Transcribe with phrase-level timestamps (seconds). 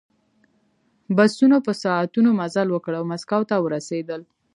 [1.17, 4.21] بسونو په ساعتونو مزل وکړ او مسکو ته ورسېدل